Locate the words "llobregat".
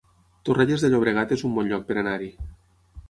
0.93-1.35